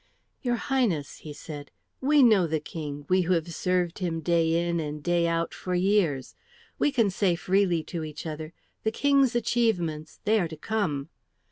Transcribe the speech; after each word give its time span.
"Your 0.41 0.55
Highness," 0.55 1.17
he 1.19 1.31
said, 1.31 1.69
"we 2.01 2.23
know 2.23 2.47
the 2.47 2.59
King, 2.59 3.05
we 3.07 3.21
who 3.21 3.33
have 3.33 3.53
served 3.53 3.99
him 3.99 4.19
day 4.19 4.67
in 4.67 4.79
and 4.79 5.03
day 5.03 5.27
out 5.27 5.53
for 5.53 5.75
years. 5.75 6.33
We 6.79 6.91
can 6.91 7.11
say 7.11 7.35
freely 7.35 7.83
to 7.83 8.03
each 8.03 8.25
other, 8.25 8.51
'The 8.83 8.91
King's 8.93 9.35
achievements, 9.35 10.19
they 10.25 10.39
are 10.39 10.47
to 10.47 10.57
come.' 10.57 11.09